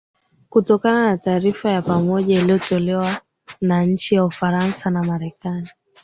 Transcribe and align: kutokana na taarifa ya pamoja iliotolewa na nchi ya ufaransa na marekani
kutokana 0.49 1.01
na 1.03 1.17
taarifa 1.17 1.69
ya 1.71 1.81
pamoja 1.81 2.39
iliotolewa 2.41 3.21
na 3.61 3.83
nchi 3.85 4.15
ya 4.15 4.25
ufaransa 4.25 4.89
na 4.89 5.03
marekani 5.03 5.67